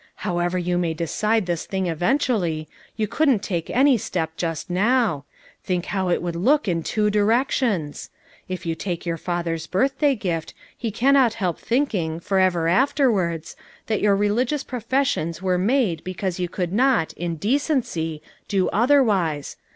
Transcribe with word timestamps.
"How 0.25 0.39
ever 0.39 0.57
you 0.57 0.79
may 0.79 0.95
decide 0.95 1.45
this 1.45 1.67
thing 1.67 1.85
eventually, 1.85 2.67
you 2.95 3.07
couldn't 3.07 3.43
take 3.43 3.69
any 3.69 3.99
step 3.99 4.35
just 4.35 4.67
now. 4.67 5.25
Think 5.63 5.85
how 5.85 6.09
it 6.09 6.23
would 6.23 6.35
look 6.35 6.67
in 6.67 6.81
two 6.81 7.11
directions! 7.11 8.09
If 8.49 8.65
you 8.65 8.73
take 8.73 9.05
your 9.05 9.17
father's 9.17 9.67
birthday 9.67 10.15
gift, 10.15 10.55
he 10.75 10.89
cannot 10.89 11.35
help 11.35 11.59
thinking, 11.59 12.19
forever 12.19 12.67
afterwards, 12.67 13.55
that 13.85 14.01
your 14.01 14.17
reli 14.17 14.47
gious 14.47 14.65
professions 14.65 15.39
were 15.43 15.59
made 15.59 16.03
because 16.03 16.39
you 16.39 16.49
could 16.49 16.73
not, 16.73 17.13
in 17.13 17.35
decency, 17.35 18.23
do 18.47 18.69
otherwise. 18.69 19.55